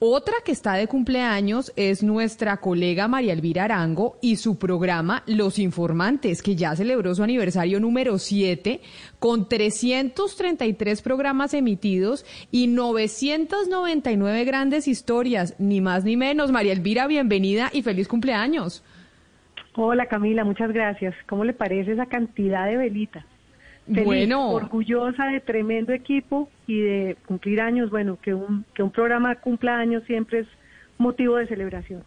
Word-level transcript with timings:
Otra 0.00 0.34
que 0.44 0.52
está 0.52 0.74
de 0.74 0.86
cumpleaños 0.86 1.72
es 1.74 2.04
nuestra 2.04 2.58
colega 2.58 3.08
María 3.08 3.32
Elvira 3.32 3.64
Arango 3.64 4.16
y 4.22 4.36
su 4.36 4.56
programa 4.56 5.24
Los 5.26 5.58
Informantes, 5.58 6.40
que 6.40 6.54
ya 6.54 6.76
celebró 6.76 7.16
su 7.16 7.24
aniversario 7.24 7.80
número 7.80 8.18
7 8.18 8.80
con 9.18 9.48
333 9.48 11.02
programas 11.02 11.52
emitidos 11.52 12.24
y 12.52 12.68
999 12.68 14.44
grandes 14.44 14.86
historias, 14.86 15.58
ni 15.58 15.80
más 15.80 16.04
ni 16.04 16.16
menos. 16.16 16.52
María 16.52 16.74
Elvira, 16.74 17.08
bienvenida 17.08 17.68
y 17.72 17.82
feliz 17.82 18.06
cumpleaños. 18.06 18.84
Hola 19.74 20.06
Camila, 20.06 20.44
muchas 20.44 20.70
gracias. 20.70 21.12
¿Cómo 21.28 21.44
le 21.44 21.54
parece 21.54 21.94
esa 21.94 22.06
cantidad 22.06 22.66
de 22.66 22.76
velitas? 22.76 23.24
Bueno. 23.88 24.50
Orgullosa 24.50 25.26
de 25.26 25.40
tremendo 25.40 25.92
equipo 25.92 26.48
y 26.66 26.80
de 26.80 27.16
cumplir 27.26 27.60
años. 27.60 27.90
Bueno, 27.90 28.18
que 28.20 28.34
un, 28.34 28.64
que 28.74 28.82
un 28.82 28.90
programa 28.90 29.36
cumpla 29.36 29.78
años 29.78 30.02
siempre 30.04 30.40
es 30.40 30.46
motivo 30.98 31.36
de 31.36 31.46
celebración 31.46 32.02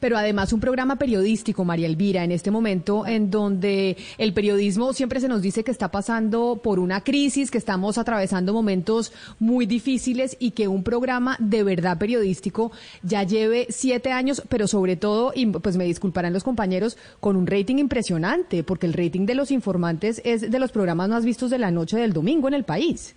pero 0.00 0.16
además 0.16 0.52
un 0.52 0.60
programa 0.60 0.96
periodístico, 0.96 1.64
María 1.64 1.86
Elvira, 1.86 2.24
en 2.24 2.32
este 2.32 2.50
momento 2.50 3.06
en 3.06 3.30
donde 3.30 3.96
el 4.18 4.32
periodismo 4.32 4.92
siempre 4.92 5.20
se 5.20 5.28
nos 5.28 5.42
dice 5.42 5.64
que 5.64 5.70
está 5.70 5.90
pasando 5.90 6.60
por 6.62 6.78
una 6.78 7.02
crisis, 7.02 7.50
que 7.50 7.58
estamos 7.58 7.98
atravesando 7.98 8.52
momentos 8.52 9.12
muy 9.38 9.66
difíciles 9.66 10.36
y 10.40 10.52
que 10.52 10.68
un 10.68 10.82
programa 10.82 11.36
de 11.38 11.62
verdad 11.62 11.98
periodístico 11.98 12.72
ya 13.02 13.22
lleve 13.22 13.66
siete 13.70 14.12
años, 14.12 14.42
pero 14.48 14.66
sobre 14.66 14.96
todo, 14.96 15.32
y 15.34 15.46
pues 15.46 15.76
me 15.76 15.84
disculparán 15.84 16.32
los 16.32 16.44
compañeros, 16.44 16.96
con 17.20 17.36
un 17.36 17.46
rating 17.46 17.76
impresionante, 17.76 18.62
porque 18.62 18.86
el 18.86 18.92
rating 18.92 19.26
de 19.26 19.34
los 19.34 19.50
informantes 19.50 20.20
es 20.24 20.50
de 20.50 20.58
los 20.58 20.72
programas 20.72 21.08
más 21.08 21.24
vistos 21.24 21.50
de 21.50 21.58
la 21.58 21.70
noche 21.70 21.96
del 21.96 22.12
domingo 22.12 22.48
en 22.48 22.54
el 22.54 22.64
país. 22.64 23.16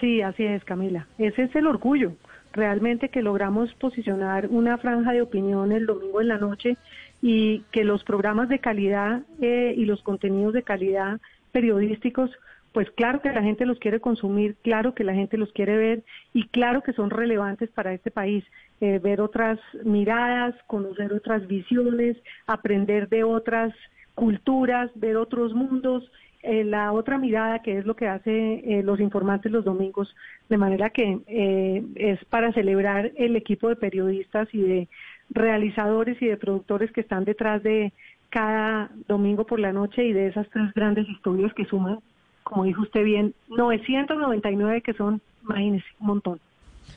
Sí, 0.00 0.20
así 0.20 0.44
es, 0.44 0.62
Camila. 0.64 1.06
Ese 1.18 1.44
es 1.44 1.56
el 1.56 1.66
orgullo 1.66 2.12
realmente 2.56 3.10
que 3.10 3.22
logramos 3.22 3.72
posicionar 3.74 4.48
una 4.48 4.78
franja 4.78 5.12
de 5.12 5.22
opinión 5.22 5.72
el 5.72 5.86
domingo 5.86 6.20
en 6.20 6.28
la 6.28 6.38
noche 6.38 6.76
y 7.22 7.60
que 7.70 7.84
los 7.84 8.02
programas 8.04 8.48
de 8.48 8.58
calidad 8.58 9.22
eh, 9.40 9.74
y 9.76 9.84
los 9.84 10.02
contenidos 10.02 10.52
de 10.52 10.62
calidad 10.62 11.20
periodísticos, 11.52 12.30
pues 12.72 12.90
claro 12.90 13.22
que 13.22 13.32
la 13.32 13.42
gente 13.42 13.64
los 13.64 13.78
quiere 13.78 14.00
consumir, 14.00 14.56
claro 14.62 14.94
que 14.94 15.04
la 15.04 15.14
gente 15.14 15.38
los 15.38 15.52
quiere 15.52 15.76
ver 15.76 16.04
y 16.34 16.48
claro 16.48 16.82
que 16.82 16.92
son 16.92 17.10
relevantes 17.10 17.70
para 17.70 17.94
este 17.94 18.10
país. 18.10 18.44
Eh, 18.80 18.98
ver 18.98 19.22
otras 19.22 19.58
miradas, 19.84 20.54
conocer 20.66 21.12
otras 21.14 21.46
visiones, 21.46 22.18
aprender 22.46 23.08
de 23.08 23.24
otras 23.24 23.72
culturas, 24.14 24.90
ver 24.94 25.16
otros 25.16 25.54
mundos 25.54 26.10
eh, 26.42 26.64
la 26.64 26.92
otra 26.92 27.18
mirada, 27.18 27.60
que 27.60 27.78
es 27.78 27.86
lo 27.86 27.96
que 27.96 28.08
hace 28.08 28.30
eh, 28.64 28.82
los 28.82 29.00
informantes 29.00 29.52
los 29.52 29.64
domingos, 29.64 30.14
de 30.48 30.56
manera 30.56 30.90
que 30.90 31.18
eh, 31.26 31.84
es 31.94 32.24
para 32.26 32.52
celebrar 32.52 33.12
el 33.16 33.36
equipo 33.36 33.68
de 33.68 33.76
periodistas 33.76 34.48
y 34.52 34.62
de 34.62 34.88
realizadores 35.30 36.20
y 36.20 36.26
de 36.26 36.36
productores 36.36 36.92
que 36.92 37.00
están 37.00 37.24
detrás 37.24 37.62
de 37.62 37.92
cada 38.30 38.90
domingo 39.08 39.44
por 39.44 39.60
la 39.60 39.72
noche 39.72 40.04
y 40.04 40.12
de 40.12 40.28
esas 40.28 40.48
tres 40.50 40.72
grandes 40.74 41.08
historias 41.08 41.52
que 41.54 41.64
suman, 41.64 42.00
como 42.42 42.64
dijo 42.64 42.82
usted 42.82 43.04
bien, 43.04 43.34
999 43.48 44.82
que 44.82 44.94
son, 44.94 45.20
imagínese, 45.42 45.86
un 46.00 46.06
montón. 46.06 46.40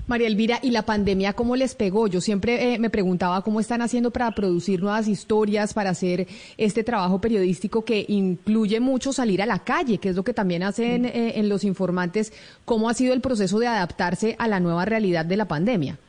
María 0.09 0.25
Elvira, 0.25 0.57
¿y 0.63 0.71
la 0.71 0.81
pandemia 0.81 1.33
cómo 1.33 1.55
les 1.55 1.75
pegó? 1.75 2.07
Yo 2.07 2.19
siempre 2.19 2.73
eh, 2.73 2.79
me 2.79 2.89
preguntaba 2.89 3.43
cómo 3.43 3.59
están 3.59 3.83
haciendo 3.83 4.09
para 4.09 4.31
producir 4.31 4.81
nuevas 4.81 5.07
historias, 5.07 5.75
para 5.75 5.91
hacer 5.91 6.25
este 6.57 6.83
trabajo 6.83 7.21
periodístico 7.21 7.85
que 7.85 8.05
incluye 8.07 8.79
mucho 8.79 9.13
salir 9.13 9.39
a 9.43 9.45
la 9.45 9.59
calle, 9.59 9.99
que 9.99 10.09
es 10.09 10.15
lo 10.15 10.23
que 10.23 10.33
también 10.33 10.63
hacen 10.63 11.05
eh, 11.05 11.33
en 11.35 11.47
los 11.47 11.63
informantes. 11.63 12.33
¿Cómo 12.65 12.89
ha 12.89 12.95
sido 12.95 13.13
el 13.13 13.21
proceso 13.21 13.59
de 13.59 13.67
adaptarse 13.67 14.35
a 14.39 14.47
la 14.47 14.59
nueva 14.59 14.83
realidad 14.83 15.25
de 15.25 15.37
la 15.37 15.47
pandemia? 15.47 15.99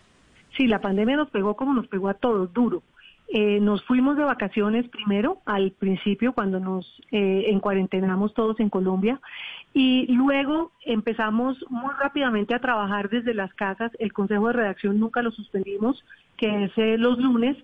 Sí, 0.57 0.67
la 0.67 0.81
pandemia 0.81 1.17
nos 1.17 1.29
pegó 1.29 1.55
como 1.55 1.75
nos 1.75 1.87
pegó 1.87 2.09
a 2.09 2.15
todos, 2.15 2.51
duro. 2.55 2.83
Eh, 3.33 3.61
nos 3.61 3.85
fuimos 3.85 4.17
de 4.17 4.25
vacaciones 4.25 4.89
primero, 4.89 5.39
al 5.47 5.71
principio, 5.71 6.33
cuando 6.33 6.59
nos 6.59 7.01
eh, 7.13 7.45
encuarentenamos 7.47 8.35
todos 8.35 8.59
en 8.59 8.69
Colombia, 8.69 9.21
y 9.73 10.13
luego 10.13 10.73
empezamos 10.85 11.57
muy 11.71 11.95
rápidamente 12.01 12.55
a 12.55 12.59
trabajar 12.59 13.09
desde 13.09 13.33
las 13.33 13.55
casas. 13.55 13.93
El 14.01 14.13
Consejo 14.13 14.49
de 14.49 14.55
Redacción 14.55 14.99
nunca 14.99 15.23
lo 15.23 15.31
suspendimos, 15.31 16.05
que 16.37 16.65
es 16.65 16.73
eh, 16.77 16.99
los 16.99 17.19
lunes, 17.19 17.57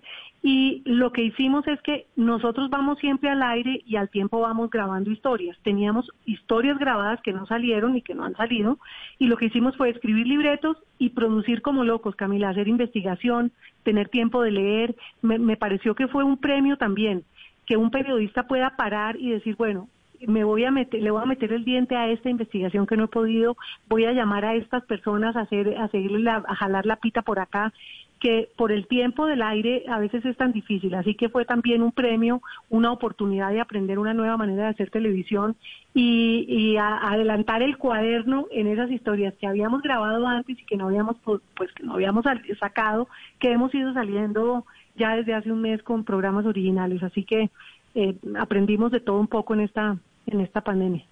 y 0.43 0.83
lo 0.85 1.11
que 1.11 1.23
hicimos 1.23 1.67
es 1.67 1.81
que 1.81 2.05
nosotros 2.15 2.69
vamos 2.69 2.99
siempre 2.99 3.29
al 3.29 3.41
aire 3.41 3.81
y 3.85 3.95
al 3.95 4.09
tiempo 4.09 4.39
vamos 4.39 4.69
grabando 4.69 5.09
historias. 5.09 5.57
Teníamos 5.63 6.09
historias 6.25 6.77
grabadas 6.77 7.19
que 7.21 7.33
no 7.33 7.45
salieron 7.47 7.95
y 7.95 8.01
que 8.01 8.13
no 8.13 8.23
han 8.23 8.35
salido, 8.35 8.77
y 9.17 9.27
lo 9.27 9.37
que 9.37 9.45
hicimos 9.45 9.75
fue 9.75 9.89
escribir 9.89 10.27
libretos 10.27 10.77
y 10.99 11.09
producir 11.09 11.61
como 11.61 11.83
locos, 11.83 12.15
Camila, 12.15 12.49
hacer 12.49 12.67
investigación, 12.67 13.51
tener 13.83 14.09
tiempo 14.09 14.41
de 14.41 14.51
leer. 14.51 14.95
Me, 15.21 15.57
pareció 15.57 15.95
que 15.95 16.07
fue 16.07 16.23
un 16.23 16.37
premio 16.37 16.77
también 16.77 17.23
que 17.65 17.75
un 17.75 17.91
periodista 17.91 18.47
pueda 18.47 18.77
parar 18.77 19.17
y 19.17 19.31
decir, 19.31 19.57
bueno, 19.57 19.89
me 20.25 20.45
voy 20.45 20.63
a 20.63 20.71
meter, 20.71 21.01
le 21.03 21.11
voy 21.11 21.21
a 21.21 21.25
meter 21.25 21.51
el 21.51 21.65
diente 21.65 21.97
a 21.97 22.07
esta 22.07 22.29
investigación 22.29 22.87
que 22.87 22.95
no 22.95 23.03
he 23.03 23.09
podido, 23.09 23.57
voy 23.89 24.05
a 24.05 24.13
llamar 24.13 24.45
a 24.45 24.55
estas 24.55 24.85
personas 24.85 25.35
a 25.35 25.41
hacer, 25.41 25.77
a 25.77 25.89
seguirle 25.89 26.29
a 26.29 26.55
jalar 26.55 26.85
la 26.85 26.95
pita 26.95 27.23
por 27.23 27.39
acá, 27.39 27.73
que 28.19 28.49
por 28.55 28.71
el 28.71 28.87
tiempo 28.87 29.25
del 29.25 29.41
aire 29.41 29.83
a 29.87 29.99
veces 29.99 30.25
es 30.25 30.35
tan 30.37 30.51
difícil, 30.51 30.93
así 30.95 31.15
que 31.15 31.29
fue 31.29 31.45
también 31.45 31.81
un 31.81 31.91
premio, 31.91 32.41
una 32.69 32.91
oportunidad 32.91 33.51
de 33.51 33.61
aprender 33.61 33.99
una 33.99 34.13
nueva 34.13 34.37
manera 34.37 34.63
de 34.63 34.69
hacer 34.69 34.89
televisión 34.89 35.55
y, 35.93 36.45
y 36.47 36.77
adelantar 36.77 37.61
el 37.61 37.77
cuaderno 37.77 38.47
en 38.51 38.67
esas 38.67 38.89
historias 38.91 39.33
que 39.35 39.47
habíamos 39.47 39.81
grabado 39.81 40.27
antes 40.27 40.59
y 40.59 40.65
que 40.65 40.77
no 40.77 40.87
habíamos 40.87 41.17
pues 41.23 41.71
que 41.73 41.83
no 41.83 41.93
habíamos 41.93 42.25
sacado, 42.59 43.07
que 43.39 43.51
hemos 43.51 43.73
ido 43.73 43.93
saliendo 43.93 44.65
ya 44.95 45.15
desde 45.15 45.33
hace 45.33 45.51
un 45.51 45.61
mes 45.61 45.83
con 45.83 46.03
programas 46.03 46.45
originales, 46.45 47.03
así 47.03 47.23
que 47.23 47.49
eh, 47.95 48.15
aprendimos 48.39 48.91
de 48.91 48.99
todo 48.99 49.19
un 49.19 49.27
poco 49.27 49.53
en 49.53 49.61
esta, 49.61 49.97
en 50.25 50.41
esta 50.41 50.61
pandemia. 50.61 51.03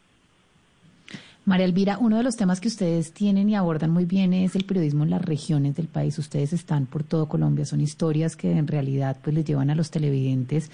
María 1.46 1.68
Elvira, 1.68 2.00
uno 2.00 2.18
de 2.18 2.24
los 2.24 2.38
temas 2.38 2.60
que 2.60 2.68
ustedes 2.68 3.14
tienen 3.14 3.48
y 3.50 3.56
abordan 3.56 3.92
muy 3.92 4.06
bien 4.06 4.34
es 4.34 4.56
el 4.56 4.66
periodismo 4.66 5.04
en 5.04 5.12
las 5.12 5.22
regiones 5.22 5.76
del 5.76 5.88
país. 5.88 6.18
Ustedes 6.18 6.54
están 6.54 6.88
por 6.88 7.04
todo 7.04 7.28
Colombia, 7.28 7.66
son 7.66 7.82
historias 7.82 8.36
que 8.36 8.52
en 8.52 8.66
realidad 8.66 9.18
pues 9.24 9.36
les 9.36 9.46
llevan 9.46 9.70
a 9.70 9.76
los 9.76 9.92
televidentes 9.92 10.72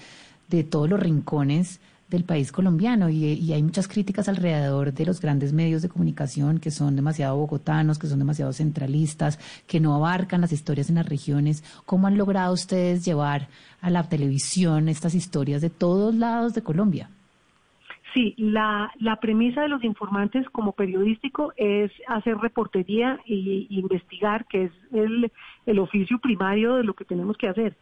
de 0.48 0.64
todos 0.64 0.88
los 0.88 0.98
rincones 0.98 1.78
del 2.08 2.24
país 2.24 2.52
colombiano 2.52 3.10
y, 3.10 3.52
hay 3.52 3.62
muchas 3.62 3.86
críticas 3.86 4.28
alrededor 4.30 4.94
de 4.94 5.04
los 5.04 5.20
grandes 5.20 5.52
medios 5.52 5.82
de 5.82 5.90
comunicación 5.90 6.58
que 6.58 6.70
son 6.70 6.96
demasiado 6.96 7.36
bogotanos, 7.36 7.98
que 7.98 8.06
son 8.06 8.18
demasiado 8.18 8.54
centralistas, 8.54 9.38
que 9.66 9.78
no 9.78 9.94
abarcan 9.94 10.40
las 10.40 10.52
historias 10.52 10.88
en 10.88 10.94
las 10.94 11.06
regiones. 11.06 11.62
¿Cómo 11.84 12.06
han 12.06 12.16
logrado 12.16 12.54
ustedes 12.54 13.04
llevar 13.04 13.48
a 13.82 13.90
la 13.90 14.08
televisión 14.08 14.88
estas 14.88 15.14
historias 15.14 15.60
de 15.60 15.68
todos 15.68 16.14
lados 16.14 16.54
de 16.54 16.62
Colombia? 16.62 17.10
Sí, 18.14 18.34
la, 18.36 18.92
la 18.98 19.16
premisa 19.16 19.62
de 19.62 19.68
los 19.68 19.82
informantes 19.84 20.48
como 20.50 20.72
periodístico 20.72 21.54
es 21.56 21.90
hacer 22.08 22.36
reportería 22.36 23.18
e 23.26 23.66
investigar, 23.70 24.44
que 24.46 24.64
es 24.64 24.72
el, 24.92 25.32
el 25.64 25.78
oficio 25.78 26.18
primario 26.18 26.76
de 26.76 26.84
lo 26.84 26.92
que 26.92 27.06
tenemos 27.06 27.38
que 27.38 27.48
hacer. 27.48 27.74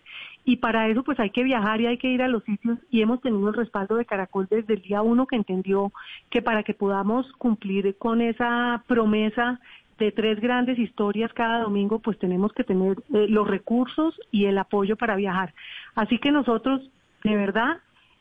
Y 0.44 0.56
para 0.58 0.88
eso 0.88 1.02
pues 1.02 1.18
hay 1.18 1.30
que 1.30 1.42
viajar 1.42 1.80
y 1.80 1.86
hay 1.86 1.98
que 1.98 2.08
ir 2.08 2.22
a 2.22 2.28
los 2.28 2.44
sitios 2.44 2.78
y 2.90 3.02
hemos 3.02 3.20
tenido 3.20 3.48
el 3.48 3.54
respaldo 3.54 3.96
de 3.96 4.04
Caracol 4.04 4.46
desde 4.48 4.74
el 4.74 4.82
día 4.82 5.02
uno 5.02 5.26
que 5.26 5.36
entendió 5.36 5.92
que 6.30 6.42
para 6.42 6.62
que 6.62 6.74
podamos 6.74 7.30
cumplir 7.32 7.96
con 7.98 8.20
esa 8.20 8.84
promesa 8.86 9.60
de 9.98 10.12
tres 10.12 10.40
grandes 10.40 10.78
historias 10.78 11.32
cada 11.34 11.60
domingo, 11.62 11.98
pues 11.98 12.18
tenemos 12.18 12.52
que 12.52 12.64
tener 12.64 12.96
eh, 13.12 13.26
los 13.28 13.46
recursos 13.46 14.18
y 14.30 14.46
el 14.46 14.58
apoyo 14.58 14.96
para 14.96 15.16
viajar. 15.16 15.52
Así 15.94 16.18
que 16.18 16.30
nosotros, 16.30 16.80
de 17.22 17.36
verdad, 17.36 17.78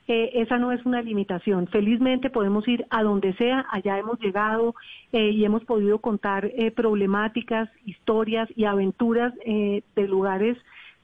eh, 0.09 0.31
esa 0.41 0.57
no 0.57 0.71
es 0.71 0.85
una 0.85 1.01
limitación. 1.01 1.67
Felizmente 1.67 2.29
podemos 2.29 2.67
ir 2.67 2.85
a 2.89 3.03
donde 3.03 3.33
sea, 3.35 3.65
allá 3.71 3.97
hemos 3.97 4.19
llegado 4.19 4.75
eh, 5.13 5.29
y 5.29 5.45
hemos 5.45 5.63
podido 5.63 5.99
contar 5.99 6.51
problemáticas, 6.75 7.69
historias 7.85 8.49
y 8.55 8.65
aventuras 8.65 9.33
de 9.45 10.07
lugares 10.07 10.57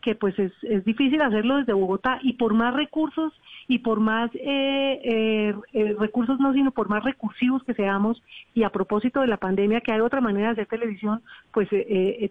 que 0.06 0.14
pues 0.14 0.38
es, 0.38 0.52
es 0.62 0.86
difícil 0.86 1.20
hacerlo 1.24 1.58
desde 1.58 1.74
Bogotá 1.74 2.20
y 2.22 2.34
por 2.34 2.54
más 2.54 2.76
recursos 2.76 3.34
y 3.68 3.80
por 3.80 4.00
más 4.00 4.30
eh, 4.36 5.02
eh, 5.04 5.56
eh, 5.74 5.96
recursos 6.00 6.40
no, 6.40 6.54
sino 6.54 6.70
por 6.70 6.90
más 6.90 7.04
recursivos 7.04 7.64
que 7.64 7.74
seamos 7.74 8.22
y 8.54 8.62
a 8.62 8.70
propósito 8.70 9.22
de 9.22 9.28
la 9.28 9.38
pandemia, 9.38 9.82
que 9.82 9.92
hay 9.92 10.02
otra 10.02 10.22
manera 10.22 10.50
de 10.50 10.52
hacer 10.54 10.68
televisión, 10.68 11.24
pues 11.52 11.68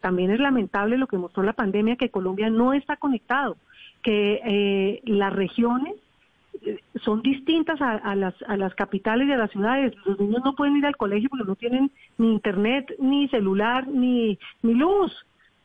también 0.00 0.30
es 0.30 0.38
lamentable 0.38 0.98
lo 0.98 1.08
que 1.08 1.18
mostró 1.18 1.42
la 1.42 1.52
pandemia, 1.52 1.96
que 1.96 2.10
Colombia 2.10 2.48
no 2.48 2.72
está 2.72 2.96
conectado, 2.96 3.56
que 4.02 5.00
las 5.04 5.32
regiones 5.32 5.94
son 7.02 7.22
distintas 7.22 7.81
a, 7.81 8.14
las, 8.14 8.34
a 8.46 8.56
las 8.56 8.75
capitales 8.75 9.28
y 9.28 9.32
a 9.32 9.37
las 9.37 9.50
ciudades. 9.50 9.94
Los 10.05 10.19
niños 10.19 10.43
no 10.44 10.55
pueden 10.55 10.76
ir 10.76 10.87
al 10.87 10.96
colegio 10.96 11.28
porque 11.28 11.44
no 11.44 11.56
tienen 11.56 11.90
ni 12.19 12.32
internet, 12.32 12.94
ni 12.99 13.28
celular, 13.28 13.87
ni, 13.88 14.38
luz. 14.62 15.12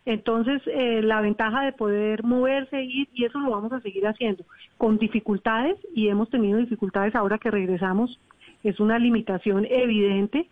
Entonces, 0.05 0.61
eh, 0.67 1.01
la 1.03 1.21
ventaja 1.21 1.61
de 1.61 1.71
poder 1.71 2.23
moverse, 2.23 2.83
ir, 2.83 3.07
y 3.13 3.25
eso 3.25 3.39
lo 3.39 3.51
vamos 3.51 3.71
a 3.73 3.81
seguir 3.81 4.07
haciendo, 4.07 4.43
con 4.77 4.97
dificultades, 4.97 5.77
y 5.93 6.07
hemos 6.07 6.29
tenido 6.29 6.57
dificultades 6.57 7.15
ahora 7.15 7.37
que 7.37 7.51
regresamos, 7.51 8.19
es 8.63 8.79
una 8.79 8.97
limitación 8.97 9.65
evidente, 9.69 10.47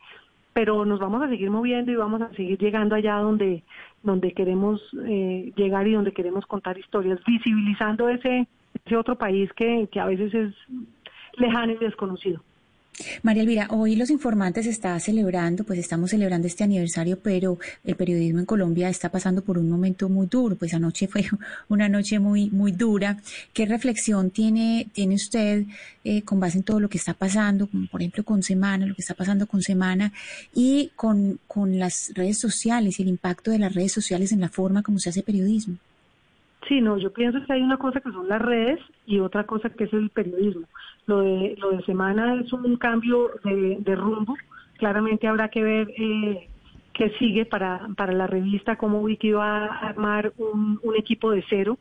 pero 0.53 0.85
nos 0.85 0.99
vamos 0.99 1.21
a 1.21 1.29
seguir 1.29 1.49
moviendo 1.49 1.91
y 1.91 1.95
vamos 1.95 2.21
a 2.21 2.33
seguir 2.33 2.57
llegando 2.57 2.95
allá 2.95 3.15
donde, 3.17 3.63
donde 4.03 4.31
queremos 4.31 4.81
eh, 5.05 5.51
llegar 5.55 5.87
y 5.87 5.93
donde 5.93 6.13
queremos 6.13 6.45
contar 6.45 6.77
historias, 6.77 7.19
visibilizando 7.25 8.09
ese, 8.09 8.47
ese 8.87 8.95
otro 8.95 9.15
país 9.15 9.51
que, 9.53 9.87
que 9.91 9.99
a 9.99 10.05
veces 10.05 10.33
es 10.33 10.53
lejano 11.37 11.73
y 11.73 11.77
desconocido. 11.77 12.41
María 13.21 13.43
Elvira, 13.43 13.67
hoy 13.69 13.95
los 13.95 14.09
informantes 14.09 14.65
está 14.65 14.99
celebrando, 14.99 15.63
pues 15.63 15.77
estamos 15.77 16.09
celebrando 16.09 16.47
este 16.47 16.63
aniversario, 16.63 17.19
pero 17.19 17.59
el 17.83 17.95
periodismo 17.95 18.39
en 18.39 18.45
Colombia 18.45 18.89
está 18.89 19.09
pasando 19.09 19.43
por 19.43 19.59
un 19.59 19.69
momento 19.69 20.09
muy 20.09 20.25
duro, 20.25 20.55
pues 20.55 20.73
anoche 20.73 21.07
fue 21.07 21.23
una 21.69 21.89
noche 21.89 22.17
muy, 22.17 22.49
muy 22.49 22.71
dura. 22.71 23.17
¿Qué 23.53 23.67
reflexión 23.67 24.31
tiene, 24.31 24.87
tiene 24.93 25.13
usted 25.13 25.65
eh, 26.03 26.23
con 26.23 26.39
base 26.39 26.57
en 26.57 26.63
todo 26.63 26.79
lo 26.79 26.89
que 26.89 26.97
está 26.97 27.13
pasando, 27.13 27.67
como 27.67 27.87
por 27.87 28.01
ejemplo 28.01 28.23
con 28.23 28.41
Semana, 28.41 28.87
lo 28.87 28.95
que 28.95 29.01
está 29.01 29.13
pasando 29.13 29.45
con 29.45 29.61
Semana 29.61 30.11
y 30.55 30.91
con, 30.95 31.39
con 31.47 31.77
las 31.77 32.11
redes 32.15 32.39
sociales 32.39 32.99
y 32.99 33.03
el 33.03 33.09
impacto 33.09 33.51
de 33.51 33.59
las 33.59 33.75
redes 33.75 33.91
sociales 33.91 34.31
en 34.31 34.41
la 34.41 34.49
forma 34.49 34.81
como 34.81 34.97
se 34.97 35.09
hace 35.09 35.21
periodismo? 35.21 35.77
Sí, 36.67 36.81
no, 36.81 36.97
yo 36.97 37.13
pienso 37.13 37.43
que 37.45 37.53
hay 37.53 37.61
una 37.61 37.77
cosa 37.77 38.01
que 38.01 38.11
son 38.11 38.27
las 38.27 38.41
redes 38.41 38.79
y 39.05 39.19
otra 39.19 39.45
cosa 39.45 39.69
que 39.69 39.85
es 39.85 39.93
el 39.93 40.09
periodismo. 40.09 40.67
Lo 41.05 41.21
de, 41.21 41.55
lo 41.57 41.71
de 41.71 41.83
semana 41.83 42.41
es 42.41 42.51
un 42.51 42.75
cambio 42.75 43.29
de, 43.43 43.95
rumbo. 43.95 44.35
Claramente 44.77 45.27
habrá 45.27 45.47
que 45.49 45.63
ver 45.63 45.89
eh, 45.97 46.49
qué 46.93 47.11
sigue 47.19 47.45
para, 47.45 47.87
para 47.95 48.11
la 48.11 48.27
revista, 48.27 48.75
cómo 48.75 48.99
Wiki 48.99 49.31
va 49.31 49.65
a 49.65 49.89
armar 49.89 50.33
un, 50.37 50.79
equipo 50.97 51.31
de 51.31 51.43
cero, 51.49 51.77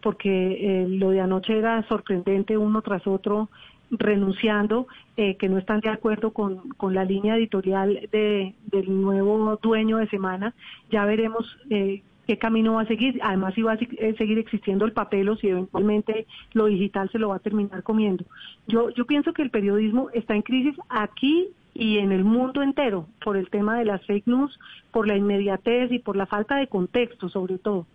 porque 0.00 0.30
eh, 0.30 0.88
lo 0.88 1.10
de 1.10 1.20
anoche 1.20 1.58
era 1.58 1.82
sorprendente 1.88 2.56
uno 2.56 2.80
tras 2.80 3.06
otro 3.06 3.50
renunciando, 3.90 4.86
eh, 5.16 5.36
que 5.36 5.48
no 5.48 5.58
están 5.58 5.80
de 5.80 5.88
acuerdo 5.88 6.32
con, 6.32 6.70
con 6.76 6.94
la 6.94 7.04
línea 7.04 7.36
editorial 7.36 8.08
de, 8.12 8.54
del 8.66 9.02
nuevo 9.02 9.58
dueño 9.60 9.98
de 9.98 10.08
semana. 10.08 10.54
Ya 10.90 11.04
veremos 11.04 11.58
eh, 11.68 12.02
qué 12.30 12.38
camino 12.38 12.74
va 12.74 12.82
a 12.82 12.86
seguir. 12.86 13.18
Además, 13.24 13.54
si 13.54 13.62
va 13.62 13.72
a 13.72 13.78
eh, 13.80 14.14
seguir 14.16 14.38
existiendo 14.38 14.84
el 14.84 14.92
papel 14.92 15.28
o 15.28 15.36
si 15.36 15.48
eventualmente 15.48 16.28
lo 16.52 16.66
digital 16.66 17.10
se 17.10 17.18
lo 17.18 17.30
va 17.30 17.36
a 17.36 17.40
terminar 17.40 17.82
comiendo. 17.82 18.24
Yo, 18.68 18.90
yo 18.90 19.04
pienso 19.04 19.32
que 19.32 19.42
el 19.42 19.50
periodismo 19.50 20.10
está 20.12 20.36
en 20.36 20.42
crisis 20.42 20.76
aquí 20.88 21.48
y 21.74 21.98
en 21.98 22.12
el 22.12 22.22
mundo 22.22 22.62
entero 22.62 23.08
por 23.24 23.36
el 23.36 23.50
tema 23.50 23.76
de 23.80 23.84
las 23.84 24.06
fake 24.06 24.28
news, 24.28 24.56
por 24.92 25.08
la 25.08 25.16
inmediatez 25.16 25.90
y 25.90 25.98
por 25.98 26.14
la 26.14 26.26
falta 26.26 26.54
de 26.54 26.68
contexto, 26.68 27.28
sobre 27.28 27.58
todo. 27.58 27.86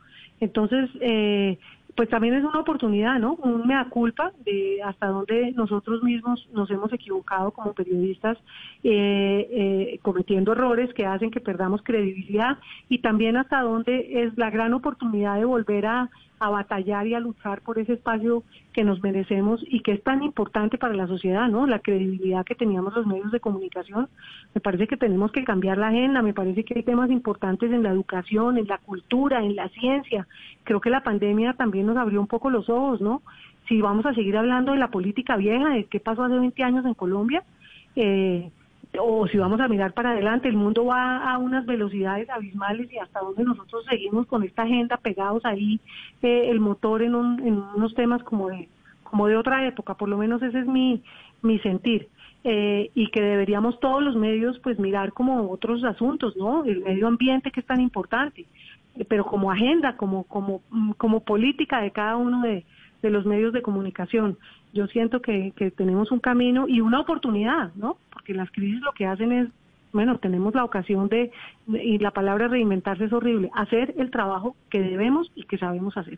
Entonces, 0.42 0.90
eh, 1.00 1.58
pues 1.96 2.10
también 2.10 2.34
es 2.34 2.44
una 2.44 2.60
oportunidad, 2.60 3.20
¿no? 3.20 3.36
Un 3.36 3.68
mea 3.68 3.88
culpa 3.90 4.34
de 4.44 4.82
hasta 4.84 5.08
dónde 5.08 5.54
nosotros 5.54 6.04
mismos 6.04 6.48
nos 6.54 6.70
hemos 6.70 6.92
equivocado 6.92 7.52
como 7.52 7.74
periodistas, 7.74 8.38
eh, 8.84 9.48
eh, 9.50 10.00
cometiendo 10.02 10.52
errores 10.52 10.94
que 10.94 11.06
hacen 11.06 11.32
que 11.32 11.40
perdamos 11.40 11.82
credibilidad 11.84 12.58
y 12.90 13.00
también 13.00 13.38
hasta 13.38 13.62
dónde 13.62 14.24
es 14.24 14.38
la 14.38 14.50
gran 14.50 14.74
oportunidad 14.74 15.38
de 15.38 15.46
volver 15.46 15.86
a, 15.86 16.10
a 16.40 16.50
batallar 16.50 17.08
y 17.08 17.14
a 17.14 17.20
luchar 17.20 17.62
por 17.62 17.80
ese 17.80 17.94
espacio 17.94 18.44
que 18.74 18.84
nos 18.84 19.02
merecemos 19.02 19.64
y 19.68 19.82
que 19.82 19.94
es 19.94 20.04
tan 20.04 20.24
importante 20.24 20.78
para 20.78 20.94
la 20.94 21.08
sociedad, 21.08 21.48
¿no? 21.48 21.66
La 21.66 21.80
credibilidad 21.80 22.46
que 22.46 22.56
teníamos 22.56 22.96
los 22.96 23.06
medios 23.06 23.32
de 23.32 23.40
comunicación. 23.40 24.10
Me 24.54 24.62
parece 24.62 24.88
que 24.88 24.98
tenemos 24.98 25.32
que 25.32 25.44
cambiar 25.44 25.78
la 25.78 25.88
agenda, 25.88 26.22
me 26.22 26.34
parece 26.34 26.64
que 26.64 26.76
hay 26.76 26.84
temas 26.84 27.10
importantes 27.10 27.72
en 27.72 27.84
la 27.84 27.90
educación, 27.90 28.58
en 28.58 28.68
la 28.68 28.78
cultura, 28.80 29.44
en 29.44 29.56
la 29.56 29.70
ciencia. 29.70 30.28
Creo 30.64 30.82
que 30.82 30.90
la 30.90 31.04
pandemia 31.04 31.54
también 31.54 31.86
nos 31.86 31.98
abrió 31.98 32.20
un 32.20 32.28
poco 32.28 32.50
los 32.50 32.70
ojos, 32.70 33.02
¿no? 33.02 33.22
Si 33.68 33.82
vamos 33.82 34.06
a 34.06 34.14
seguir 34.14 34.38
hablando 34.38 34.74
de 34.74 34.78
la 34.78 34.92
política 34.92 35.38
vieja, 35.38 35.70
de 35.70 35.86
qué 35.86 36.00
pasó 36.00 36.24
hace 36.24 36.38
20 36.38 36.64
años 36.64 36.86
en 36.86 36.94
Colombia, 36.94 37.44
eh, 37.96 38.52
o 39.00 39.28
si 39.28 39.38
vamos 39.38 39.60
a 39.60 39.68
mirar 39.68 39.94
para 39.94 40.12
adelante, 40.12 40.48
el 40.48 40.56
mundo 40.56 40.86
va 40.86 41.32
a 41.32 41.38
unas 41.38 41.66
velocidades 41.66 42.30
abismales 42.30 42.92
y 42.92 42.98
hasta 42.98 43.20
donde 43.20 43.44
nosotros 43.44 43.86
seguimos 43.90 44.28
con 44.28 44.44
esta 44.44 44.64
agenda 44.64 44.98
pegados 44.98 45.44
ahí, 45.46 45.80
eh, 46.22 46.50
el 46.50 46.60
motor 46.60 47.02
en, 47.02 47.14
en 47.14 47.64
unos 47.76 47.94
temas 47.96 48.24
como 48.24 48.50
de, 48.50 48.68
como 49.04 49.28
de 49.28 49.38
otra 49.38 49.66
época, 49.68 49.94
por 49.94 50.10
lo 50.10 50.18
menos 50.18 50.42
ese 50.42 50.60
es 50.60 50.66
mi, 50.66 51.02
mi 51.42 51.60
sentir. 51.60 52.10
Eh, 52.48 52.92
y 52.94 53.08
que 53.08 53.22
deberíamos 53.22 53.80
todos 53.80 54.04
los 54.04 54.16
medios 54.16 54.60
pues 54.60 54.78
mirar 54.78 55.14
como 55.14 55.50
otros 55.50 55.84
asuntos, 55.84 56.38
¿no? 56.38 56.64
El 56.64 56.82
medio 56.84 57.08
ambiente 57.08 57.50
que 57.50 57.60
es 57.60 57.66
tan 57.66 57.82
importante, 57.82 58.46
eh, 58.96 59.04
pero 59.04 59.26
como 59.26 59.50
agenda, 59.50 59.98
como, 59.98 60.26
como, 60.26 60.62
mm, 60.70 60.92
como 60.92 61.22
política 61.22 61.82
de 61.82 61.90
cada 61.90 62.18
uno 62.18 62.42
de, 62.44 62.64
de 63.06 63.12
los 63.12 63.26
medios 63.26 63.54
de 63.54 63.62
comunicación. 63.62 64.38
Yo 64.74 64.88
siento 64.88 65.22
que, 65.22 65.54
que 65.56 65.70
tenemos 65.70 66.12
un 66.12 66.20
camino 66.20 66.66
y 66.68 66.82
una 66.82 67.00
oportunidad, 67.00 67.72
¿no? 67.76 67.98
Porque 68.12 68.34
las 68.34 68.50
crisis 68.52 68.82
lo 68.82 68.92
que 68.94 69.06
hacen 69.06 69.32
es, 69.32 69.48
bueno, 69.94 70.18
tenemos 70.18 70.56
la 70.56 70.64
ocasión 70.64 71.08
de, 71.08 71.32
y 71.68 72.00
la 72.00 72.12
palabra 72.12 72.48
reinventarse 72.48 73.06
es 73.06 73.14
horrible, 73.14 73.52
hacer 73.54 73.94
el 73.98 74.10
trabajo 74.10 74.56
que 74.72 74.80
debemos 74.80 75.32
y 75.36 75.44
que 75.44 75.58
sabemos 75.60 75.96
hacer. 75.96 76.18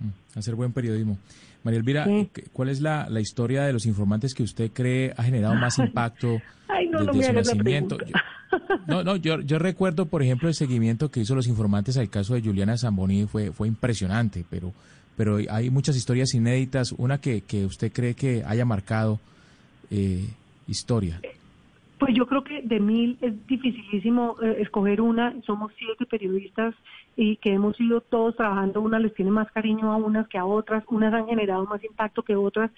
Mm, 0.00 0.38
hacer 0.38 0.54
buen 0.54 0.72
periodismo. 0.72 1.16
María 1.64 1.78
Elvira, 1.78 2.06
¿cuál 2.52 2.68
es 2.68 2.80
la, 2.80 3.08
la, 3.08 3.20
historia 3.20 3.62
de 3.62 3.72
los 3.72 3.86
informantes 3.86 4.34
que 4.34 4.42
usted 4.42 4.70
cree 4.72 5.14
ha 5.16 5.22
generado 5.22 5.54
más 5.54 5.78
impacto 5.78 6.40
desde 6.68 7.22
su 7.24 7.32
nacimiento? 7.32 7.96
no, 8.86 9.02
no, 9.04 9.16
yo, 9.16 9.40
yo 9.40 9.58
recuerdo, 9.58 10.06
por 10.06 10.22
ejemplo, 10.22 10.48
el 10.48 10.54
seguimiento 10.54 11.08
que 11.08 11.20
hizo 11.20 11.34
los 11.34 11.46
informantes 11.46 11.96
al 11.96 12.10
caso 12.10 12.34
de 12.34 12.42
Juliana 12.42 12.76
Zamboni 12.76 13.26
fue, 13.26 13.52
fue 13.52 13.68
impresionante, 13.68 14.44
pero 14.50 14.72
pero 15.16 15.38
hay 15.50 15.70
muchas 15.70 15.96
historias 15.96 16.34
inéditas. 16.34 16.92
Una 16.92 17.18
que, 17.18 17.42
que 17.42 17.64
usted 17.64 17.92
cree 17.92 18.14
que 18.14 18.42
haya 18.46 18.64
marcado 18.64 19.20
eh, 19.90 20.26
historia. 20.66 21.20
Pues 21.98 22.14
yo 22.16 22.26
creo 22.26 22.42
que 22.42 22.62
de 22.62 22.80
mil 22.80 23.16
es 23.20 23.46
dificilísimo 23.46 24.36
eh, 24.42 24.56
escoger 24.60 25.00
una. 25.00 25.34
Somos 25.46 25.72
siete 25.78 26.04
periodistas 26.06 26.74
y 27.16 27.36
que 27.36 27.52
hemos 27.52 27.78
ido 27.80 28.00
todos 28.00 28.34
trabajando. 28.34 28.80
Una 28.80 28.98
les 28.98 29.14
tiene 29.14 29.30
más 29.30 29.50
cariño 29.52 29.92
a 29.92 29.96
unas 29.96 30.26
que 30.28 30.38
a 30.38 30.44
otras. 30.44 30.82
Unas 30.88 31.14
han 31.14 31.26
generado 31.26 31.64
más 31.66 31.84
impacto 31.84 32.22
que 32.22 32.34
otras. 32.34 32.70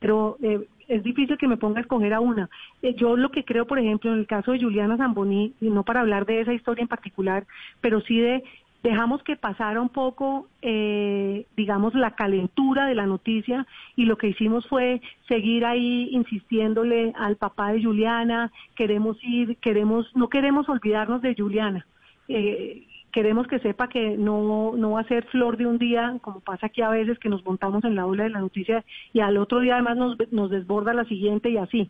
Pero 0.00 0.36
eh, 0.42 0.66
es 0.88 1.04
difícil 1.04 1.38
que 1.38 1.46
me 1.46 1.56
ponga 1.56 1.78
a 1.78 1.82
escoger 1.82 2.12
a 2.12 2.20
una. 2.20 2.50
yo 2.96 3.16
lo 3.16 3.30
que 3.30 3.44
creo, 3.44 3.66
por 3.66 3.78
ejemplo, 3.78 4.12
en 4.12 4.18
el 4.18 4.26
caso 4.26 4.52
de 4.52 4.60
Juliana 4.60 4.96
Zamboni, 4.96 5.52
y 5.60 5.70
no 5.70 5.84
para 5.84 6.00
hablar 6.00 6.26
de 6.26 6.40
esa 6.40 6.52
historia 6.52 6.82
en 6.82 6.88
particular, 6.88 7.46
pero 7.80 8.00
sí 8.00 8.18
de 8.18 8.42
dejamos 8.82 9.22
que 9.22 9.36
pasara 9.36 9.80
un 9.80 9.88
poco, 9.88 10.48
eh, 10.60 11.46
digamos, 11.56 11.94
la 11.94 12.12
calentura 12.12 12.86
de 12.86 12.94
la 12.94 13.06
noticia 13.06 13.66
y 13.96 14.04
lo 14.04 14.16
que 14.16 14.28
hicimos 14.28 14.66
fue 14.66 15.00
seguir 15.28 15.64
ahí 15.64 16.08
insistiéndole 16.10 17.12
al 17.16 17.36
papá 17.36 17.72
de 17.72 17.82
Juliana, 17.82 18.50
queremos 18.74 19.16
ir, 19.22 19.56
queremos, 19.58 20.10
no 20.16 20.28
queremos 20.28 20.68
olvidarnos 20.68 21.22
de 21.22 21.34
Juliana. 21.36 21.86
Eh, 22.28 22.86
queremos 23.12 23.46
que 23.46 23.60
sepa 23.60 23.88
que 23.88 24.16
no, 24.16 24.72
no 24.76 24.92
va 24.92 25.00
a 25.00 25.08
ser 25.08 25.24
flor 25.26 25.56
de 25.56 25.66
un 25.66 25.78
día, 25.78 26.16
como 26.20 26.40
pasa 26.40 26.66
aquí 26.66 26.82
a 26.82 26.88
veces 26.88 27.18
que 27.18 27.28
nos 27.28 27.44
montamos 27.44 27.84
en 27.84 27.94
la 27.94 28.06
ola 28.06 28.24
de 28.24 28.30
la 28.30 28.40
noticia 28.40 28.84
y 29.12 29.20
al 29.20 29.36
otro 29.36 29.60
día 29.60 29.74
además 29.74 29.96
nos, 29.96 30.32
nos 30.32 30.50
desborda 30.50 30.92
la 30.92 31.04
siguiente 31.04 31.50
y 31.50 31.56
así. 31.56 31.88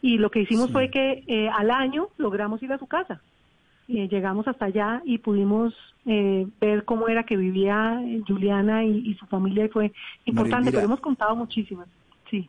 Y 0.00 0.18
lo 0.18 0.30
que 0.30 0.40
hicimos 0.40 0.72
fue 0.72 0.90
que 0.90 1.22
eh, 1.28 1.48
al 1.48 1.70
año 1.70 2.08
logramos 2.18 2.60
ir 2.62 2.72
a 2.72 2.78
su 2.78 2.88
casa 2.88 3.20
llegamos 3.92 4.48
hasta 4.48 4.66
allá 4.66 5.02
y 5.04 5.18
pudimos 5.18 5.74
eh, 6.06 6.46
ver 6.60 6.84
cómo 6.84 7.08
era 7.08 7.24
que 7.24 7.36
vivía 7.36 8.00
Juliana 8.26 8.84
y, 8.84 9.14
su 9.14 9.26
familia 9.26 9.66
y 9.66 9.68
fue 9.68 9.92
importante, 10.24 10.70
pero 10.70 10.84
hemos 10.84 11.00
contado 11.00 11.36
muchísimas. 11.36 11.86
Sí. 12.30 12.48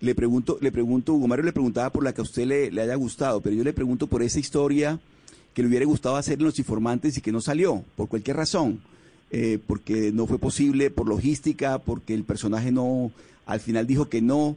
Le 0.00 0.14
pregunto, 0.14 0.56
le 0.60 0.72
pregunto, 0.72 1.12
Hugo 1.14 1.28
Mario 1.28 1.44
le 1.44 1.52
preguntaba 1.52 1.90
por 1.90 2.02
la 2.04 2.12
que 2.12 2.20
a 2.20 2.24
usted 2.24 2.46
le, 2.46 2.80
haya 2.80 2.94
gustado, 2.94 3.40
pero 3.40 3.54
yo 3.54 3.64
le 3.64 3.72
pregunto 3.72 4.06
por 4.06 4.22
esa 4.22 4.38
historia 4.38 4.98
que 5.52 5.62
le 5.62 5.68
hubiera 5.68 5.84
gustado 5.84 6.16
hacer 6.16 6.38
en 6.38 6.44
Los 6.44 6.58
Informantes 6.58 7.18
y 7.18 7.20
que 7.20 7.32
no 7.32 7.40
salió, 7.40 7.84
por 7.96 8.08
cualquier 8.08 8.36
razón. 8.36 8.80
Eh, 9.32 9.60
porque 9.64 10.10
no 10.10 10.26
fue 10.26 10.38
posible, 10.38 10.90
por 10.90 11.06
logística, 11.06 11.78
porque 11.78 12.14
el 12.14 12.24
personaje 12.24 12.72
no, 12.72 13.12
al 13.46 13.60
final 13.60 13.86
dijo 13.86 14.08
que 14.08 14.20
no. 14.20 14.56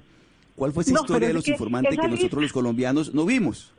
¿Cuál 0.55 0.71
fue 0.71 0.83
esa 0.83 0.93
historia 0.93 1.27
de 1.27 1.33
los 1.33 1.47
informantes 1.47 1.97
que 1.99 2.07
nosotros 2.07 2.41
los 2.41 2.53
colombianos 2.53 3.13
no 3.13 3.25
vimos? 3.25 3.71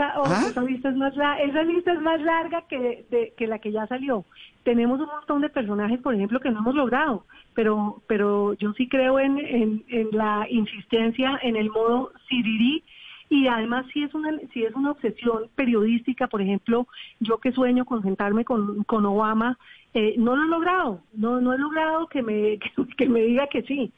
Esa, 0.00 0.18
oh, 0.18 0.24
¿Ah? 0.24 0.46
esa, 0.48 0.62
lista 0.62 0.88
es 0.88 0.96
más 0.96 1.12
esa 1.12 1.62
lista 1.62 1.92
es 1.92 2.00
más 2.00 2.18
larga 2.22 2.62
que, 2.62 3.04
de, 3.10 3.34
que 3.36 3.46
la 3.46 3.58
que 3.58 3.70
ya 3.70 3.86
salió. 3.86 4.24
Tenemos 4.62 4.98
un 4.98 5.08
montón 5.08 5.42
de 5.42 5.50
personajes, 5.50 6.00
por 6.00 6.14
ejemplo, 6.14 6.40
que 6.40 6.50
no 6.50 6.60
hemos 6.60 6.74
logrado, 6.74 7.26
pero, 7.54 8.00
pero 8.06 8.54
yo 8.54 8.72
sí 8.72 8.88
creo 8.88 9.20
en, 9.20 9.38
en, 9.38 9.84
en 9.88 10.08
la 10.12 10.46
insistencia, 10.48 11.38
en 11.42 11.54
el 11.56 11.68
modo 11.68 12.12
Siriri, 12.28 12.82
y 13.28 13.46
además 13.46 13.84
si 13.92 14.02
es 14.02 14.14
una 14.14 14.30
si 14.54 14.64
es 14.64 14.74
una 14.74 14.90
obsesión 14.90 15.48
periodística 15.54 16.26
por 16.26 16.42
ejemplo 16.42 16.88
yo 17.20 17.38
que 17.38 17.52
sueño 17.52 17.84
con 17.84 18.02
sentarme 18.02 18.44
con, 18.44 18.82
con 18.82 19.06
Obama 19.06 19.56
eh, 19.94 20.16
no 20.18 20.34
lo 20.34 20.42
he 20.42 20.48
logrado 20.48 21.02
no 21.12 21.40
no 21.40 21.54
he 21.54 21.58
logrado 21.58 22.08
que 22.08 22.22
me 22.22 22.58
que, 22.58 22.72
que, 22.96 23.08
me 23.08 23.20
diga 23.22 23.46
que 23.46 23.62
sí 23.62 23.92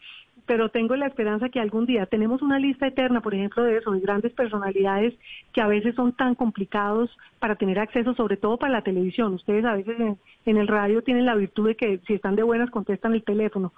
pero 0.46 0.68
tengo 0.68 0.96
la 0.96 1.06
esperanza 1.06 1.48
que 1.48 1.60
algún 1.60 1.86
día 1.86 2.06
tenemos 2.06 2.42
una 2.42 2.58
lista 2.58 2.86
eterna 2.86 3.20
por 3.20 3.34
ejemplo 3.34 3.62
de 3.64 3.78
eso 3.78 3.92
de 3.92 4.00
grandes 4.00 4.32
personalidades 4.32 5.14
que 5.52 5.60
a 5.60 5.66
veces 5.66 5.94
son 5.94 6.12
tan 6.12 6.34
complicados 6.34 7.10
para 7.38 7.56
tener 7.56 7.78
acceso 7.78 8.14
sobre 8.14 8.36
todo 8.36 8.56
para 8.56 8.72
la 8.72 8.82
televisión. 8.82 9.34
Ustedes 9.34 9.64
a 9.64 9.74
veces 9.74 9.98
en, 9.98 10.18
en 10.46 10.56
el 10.56 10.68
radio 10.68 11.02
tienen 11.02 11.26
la 11.26 11.34
virtud 11.34 11.68
de 11.68 11.76
que 11.76 11.98
si 12.06 12.14
están 12.14 12.36
de 12.36 12.42
buenas 12.42 12.70
contestan 12.70 13.14
el 13.14 13.24
teléfono. 13.24 13.72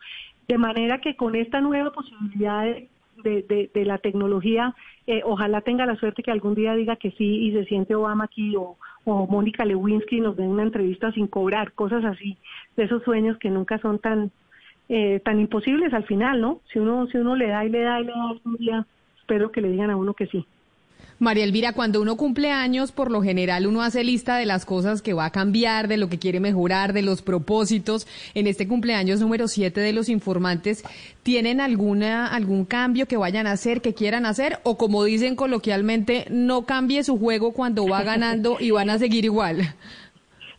De 0.48 0.58
manera 0.58 1.00
que 1.00 1.16
con 1.16 1.34
esta 1.34 1.60
nueva 1.60 1.90
posibilidad 1.92 2.64
de 2.64 2.88
de, 3.22 3.70
de, 3.72 3.84
la 3.84 3.98
tecnología, 3.98 4.74
eh, 5.06 5.22
ojalá 5.24 5.60
tenga 5.60 5.86
la 5.86 5.96
suerte 5.96 6.22
que 6.22 6.30
algún 6.30 6.54
día 6.54 6.74
diga 6.74 6.96
que 6.96 7.12
sí 7.12 7.46
y 7.46 7.52
se 7.52 7.64
siente 7.66 7.94
Obama 7.94 8.24
aquí 8.24 8.54
o, 8.56 8.76
Mónica 9.06 9.66
Lewinsky 9.66 10.20
nos 10.20 10.34
den 10.34 10.48
una 10.48 10.62
entrevista 10.62 11.12
sin 11.12 11.26
cobrar, 11.26 11.72
cosas 11.72 12.06
así, 12.06 12.38
de 12.74 12.84
esos 12.84 13.02
sueños 13.02 13.36
que 13.36 13.50
nunca 13.50 13.78
son 13.78 13.98
tan 13.98 14.30
eh, 14.88 15.20
tan 15.24 15.40
imposibles 15.40 15.92
al 15.94 16.04
final, 16.04 16.40
¿no? 16.40 16.60
Si 16.72 16.78
uno 16.78 17.06
si 17.06 17.18
uno 17.18 17.36
le 17.36 17.48
da 17.48 17.64
y 17.64 17.70
le 17.70 17.80
da 17.82 18.00
y 18.00 18.04
le 18.04 18.12
da 18.12 18.30
algún 18.30 18.56
día, 18.56 18.86
espero 19.18 19.50
que 19.50 19.60
le 19.60 19.70
digan 19.70 19.90
a 19.90 19.96
uno 19.96 20.14
que 20.14 20.26
sí. 20.26 20.46
María 21.20 21.44
Elvira, 21.44 21.72
cuando 21.72 22.02
uno 22.02 22.16
cumple 22.16 22.50
años, 22.50 22.90
por 22.90 23.10
lo 23.10 23.22
general 23.22 23.66
uno 23.66 23.82
hace 23.82 24.02
lista 24.02 24.36
de 24.36 24.46
las 24.46 24.64
cosas 24.64 25.00
que 25.00 25.12
va 25.12 25.26
a 25.26 25.30
cambiar, 25.30 25.86
de 25.86 25.96
lo 25.96 26.08
que 26.08 26.18
quiere 26.18 26.40
mejorar, 26.40 26.92
de 26.92 27.02
los 27.02 27.22
propósitos. 27.22 28.06
En 28.34 28.46
este 28.46 28.66
cumpleaños 28.66 29.20
número 29.20 29.46
7 29.46 29.80
de 29.80 29.92
los 29.92 30.08
informantes, 30.08 30.82
¿tienen 31.22 31.60
alguna 31.60 32.26
algún 32.26 32.64
cambio 32.64 33.06
que 33.06 33.16
vayan 33.16 33.46
a 33.46 33.52
hacer, 33.52 33.80
que 33.80 33.94
quieran 33.94 34.26
hacer? 34.26 34.58
O 34.64 34.76
como 34.76 35.04
dicen 35.04 35.36
coloquialmente, 35.36 36.26
no 36.30 36.66
cambie 36.66 37.04
su 37.04 37.16
juego 37.18 37.52
cuando 37.52 37.86
va 37.86 38.02
ganando 38.02 38.56
y 38.58 38.72
van 38.72 38.90
a 38.90 38.98
seguir 38.98 39.24
igual. 39.24 39.74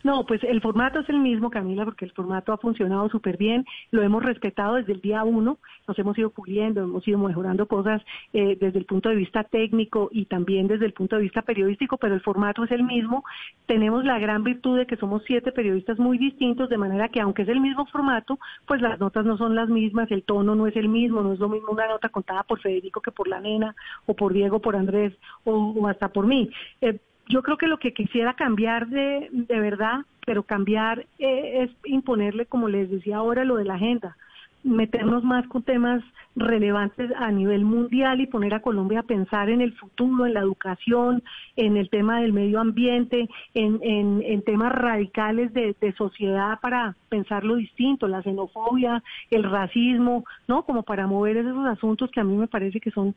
No, 0.06 0.24
pues 0.24 0.40
el 0.44 0.60
formato 0.60 1.00
es 1.00 1.08
el 1.08 1.18
mismo, 1.18 1.50
Camila, 1.50 1.84
porque 1.84 2.04
el 2.04 2.12
formato 2.12 2.52
ha 2.52 2.58
funcionado 2.58 3.08
súper 3.08 3.36
bien, 3.36 3.64
lo 3.90 4.02
hemos 4.02 4.22
respetado 4.22 4.76
desde 4.76 4.92
el 4.92 5.00
día 5.00 5.24
uno, 5.24 5.58
nos 5.88 5.98
hemos 5.98 6.16
ido 6.16 6.30
puliendo, 6.30 6.84
hemos 6.84 7.08
ido 7.08 7.18
mejorando 7.18 7.66
cosas 7.66 8.00
eh, 8.32 8.56
desde 8.60 8.78
el 8.78 8.84
punto 8.84 9.08
de 9.08 9.16
vista 9.16 9.42
técnico 9.42 10.08
y 10.12 10.26
también 10.26 10.68
desde 10.68 10.86
el 10.86 10.92
punto 10.92 11.16
de 11.16 11.22
vista 11.22 11.42
periodístico, 11.42 11.96
pero 11.96 12.14
el 12.14 12.20
formato 12.20 12.62
es 12.62 12.70
el 12.70 12.84
mismo. 12.84 13.24
Tenemos 13.66 14.04
la 14.04 14.20
gran 14.20 14.44
virtud 14.44 14.78
de 14.78 14.86
que 14.86 14.94
somos 14.94 15.24
siete 15.26 15.50
periodistas 15.50 15.98
muy 15.98 16.18
distintos, 16.18 16.68
de 16.68 16.78
manera 16.78 17.08
que 17.08 17.20
aunque 17.20 17.42
es 17.42 17.48
el 17.48 17.58
mismo 17.58 17.84
formato, 17.86 18.38
pues 18.64 18.80
las 18.80 19.00
notas 19.00 19.26
no 19.26 19.36
son 19.36 19.56
las 19.56 19.68
mismas, 19.68 20.08
el 20.12 20.22
tono 20.22 20.54
no 20.54 20.68
es 20.68 20.76
el 20.76 20.88
mismo, 20.88 21.20
no 21.22 21.32
es 21.32 21.40
lo 21.40 21.48
mismo 21.48 21.72
una 21.72 21.88
nota 21.88 22.10
contada 22.10 22.44
por 22.44 22.60
Federico 22.60 23.00
que 23.00 23.10
por 23.10 23.26
la 23.26 23.40
nena, 23.40 23.74
o 24.06 24.14
por 24.14 24.32
Diego, 24.32 24.60
por 24.60 24.76
Andrés, 24.76 25.14
o, 25.42 25.74
o 25.76 25.88
hasta 25.88 26.10
por 26.10 26.28
mí. 26.28 26.48
Eh, 26.80 26.96
yo 27.28 27.42
creo 27.42 27.56
que 27.56 27.66
lo 27.66 27.78
que 27.78 27.92
quisiera 27.92 28.34
cambiar 28.34 28.88
de, 28.88 29.28
de 29.32 29.60
verdad, 29.60 30.00
pero 30.24 30.42
cambiar 30.42 31.06
eh, 31.18 31.62
es 31.64 31.70
imponerle, 31.84 32.46
como 32.46 32.68
les 32.68 32.90
decía 32.90 33.18
ahora, 33.18 33.44
lo 33.44 33.56
de 33.56 33.64
la 33.64 33.74
agenda, 33.74 34.16
meternos 34.62 35.22
más 35.22 35.46
con 35.46 35.62
temas 35.62 36.02
relevantes 36.34 37.10
a 37.16 37.30
nivel 37.30 37.64
mundial 37.64 38.20
y 38.20 38.26
poner 38.26 38.52
a 38.52 38.60
Colombia 38.60 39.00
a 39.00 39.04
pensar 39.04 39.48
en 39.48 39.60
el 39.60 39.72
futuro, 39.74 40.26
en 40.26 40.34
la 40.34 40.40
educación, 40.40 41.22
en 41.56 41.76
el 41.76 41.88
tema 41.88 42.20
del 42.20 42.32
medio 42.32 42.60
ambiente, 42.60 43.28
en, 43.54 43.78
en, 43.82 44.22
en 44.24 44.42
temas 44.42 44.72
radicales 44.72 45.52
de, 45.54 45.74
de, 45.80 45.92
sociedad 45.94 46.58
para 46.60 46.94
pensarlo 47.08 47.56
distinto, 47.56 48.06
la 48.06 48.22
xenofobia, 48.22 49.02
el 49.30 49.44
racismo, 49.44 50.24
¿no? 50.46 50.64
Como 50.64 50.82
para 50.82 51.06
mover 51.06 51.38
esos 51.38 51.66
asuntos 51.66 52.10
que 52.10 52.20
a 52.20 52.24
mí 52.24 52.36
me 52.36 52.48
parece 52.48 52.80
que 52.80 52.90
son 52.90 53.14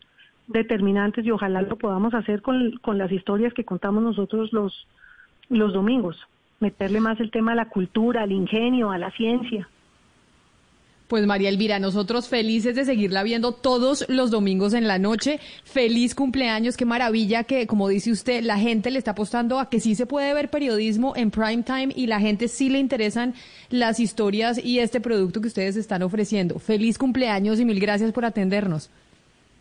determinantes 0.50 1.25
y 1.25 1.32
ojalá 1.32 1.62
lo 1.62 1.77
podamos 1.77 2.13
hacer 2.13 2.41
con, 2.41 2.77
con 2.82 2.98
las 2.98 3.12
historias 3.12 3.53
que 3.53 3.63
contamos 3.63 4.03
nosotros 4.03 4.51
los, 4.51 4.88
los 5.48 5.74
domingos, 5.74 6.18
meterle 6.60 7.00
más 7.00 7.20
el 7.20 7.32
tema 7.32 7.53
a 7.53 7.56
la 7.56 7.70
cultura, 7.70 8.24
al 8.24 8.32
ingenio, 8.32 8.91
a 8.91 8.98
la 8.98 9.12
ciencia. 9.12 9.70
Pues 11.08 11.25
María 11.25 11.50
Elvira, 11.50 11.79
nosotros 11.79 12.29
felices 12.29 12.75
de 12.75 12.86
seguirla 12.86 13.24
viendo 13.24 13.51
todos 13.51 14.06
los 14.10 14.29
domingos 14.29 14.75
en 14.75 14.88
la 14.88 15.00
noche. 15.00 15.39
Feliz 15.63 16.13
cumpleaños, 16.13 16.77
qué 16.77 16.86
maravilla 16.86 17.46
que, 17.46 17.65
como 17.65 17.88
dice 17.88 18.12
usted, 18.12 18.44
la 18.44 18.60
gente 18.60 18.91
le 18.91 19.00
está 19.00 19.12
apostando 19.12 19.60
a 19.60 19.70
que 19.72 19.79
sí 19.79 19.96
se 19.96 20.06
puede 20.06 20.36
ver 20.36 20.51
periodismo 20.51 21.15
en 21.15 21.32
prime 21.32 21.63
time 21.63 21.89
y 21.96 22.06
la 22.06 22.20
gente 22.20 22.48
sí 22.48 22.70
le 22.70 22.77
interesan 22.77 23.34
las 23.72 24.00
historias 24.00 24.63
y 24.63 24.79
este 24.79 25.01
producto 25.01 25.41
que 25.41 25.48
ustedes 25.48 25.77
están 25.77 26.03
ofreciendo. 26.03 26.60
Feliz 26.60 27.00
cumpleaños 27.00 27.60
y 27.60 27.65
mil 27.65 27.79
gracias 27.79 28.12
por 28.12 28.24
atendernos. 28.24 28.91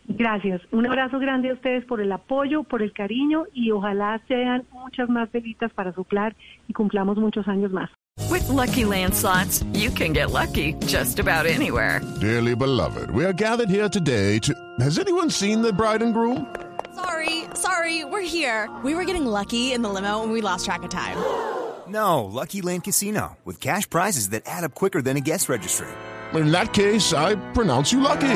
Gracias. 0.09 0.61
Un 0.71 0.87
abrazo 0.87 1.19
grande 1.19 1.51
a 1.51 1.53
ustedes 1.53 1.85
por 1.85 2.01
el 2.01 2.11
apoyo, 2.11 2.63
por 2.63 2.81
el 2.81 2.91
cariño 2.93 3.45
y 3.53 3.71
ojalá 3.71 4.19
sean 4.27 4.65
muchas 4.71 5.07
más 5.07 5.31
velitas 5.31 5.71
para 5.73 5.93
soplar 5.93 6.35
y 6.67 6.73
cumplamos 6.73 7.17
muchos 7.17 7.47
años 7.47 7.71
más. 7.71 7.89
With 8.29 8.47
lucky 8.49 8.83
landslots, 8.83 9.63
you 9.73 9.91
can 9.91 10.11
get 10.13 10.31
lucky 10.31 10.73
just 10.87 11.19
about 11.19 11.45
anywhere. 11.45 12.01
Dearly 12.19 12.55
beloved, 12.55 13.11
we 13.11 13.23
are 13.23 13.33
gathered 13.33 13.69
here 13.69 13.87
today 13.87 14.39
to. 14.39 14.53
Has 14.79 14.99
anyone 14.99 15.29
seen 15.29 15.61
the 15.61 15.71
bride 15.71 16.01
and 16.01 16.13
groom? 16.13 16.45
Sorry, 16.95 17.45
sorry, 17.53 18.03
we're 18.03 18.21
here. 18.21 18.67
We 18.83 18.95
were 18.95 19.05
getting 19.05 19.25
lucky 19.25 19.73
in 19.73 19.83
the 19.83 19.89
limo 19.89 20.23
and 20.23 20.31
we 20.31 20.41
lost 20.41 20.65
track 20.65 20.83
of 20.83 20.89
time. 20.89 21.17
No, 21.87 22.25
Lucky 22.25 22.61
Land 22.61 22.83
Casino, 22.83 23.37
with 23.45 23.59
cash 23.59 23.89
prizes 23.89 24.29
that 24.29 24.43
add 24.45 24.63
up 24.63 24.75
quicker 24.75 25.01
than 25.01 25.17
a 25.17 25.21
guest 25.21 25.49
registry. 25.49 25.87
In 26.33 26.51
that 26.51 26.73
case, 26.73 27.13
I 27.13 27.35
pronounce 27.53 27.91
you 27.91 27.99
lucky. 28.01 28.35